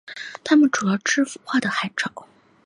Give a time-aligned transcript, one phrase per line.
[0.43, 2.27] 它们主要吃腐化的海草。